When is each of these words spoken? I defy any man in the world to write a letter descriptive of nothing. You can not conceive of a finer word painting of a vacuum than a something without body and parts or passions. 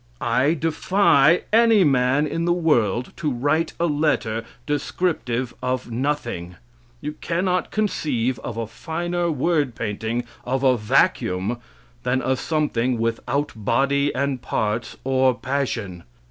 I 0.19 0.55
defy 0.55 1.43
any 1.53 1.83
man 1.83 2.25
in 2.25 2.45
the 2.45 2.53
world 2.53 3.11
to 3.17 3.31
write 3.31 3.73
a 3.79 3.85
letter 3.85 4.43
descriptive 4.65 5.53
of 5.61 5.91
nothing. 5.91 6.55
You 7.01 7.13
can 7.21 7.45
not 7.45 7.69
conceive 7.69 8.39
of 8.39 8.57
a 8.57 8.65
finer 8.65 9.29
word 9.29 9.75
painting 9.75 10.23
of 10.43 10.63
a 10.63 10.75
vacuum 10.75 11.59
than 12.01 12.19
a 12.23 12.35
something 12.35 12.97
without 12.97 13.51
body 13.55 14.11
and 14.15 14.41
parts 14.41 14.97
or 15.03 15.35
passions. 15.37 16.01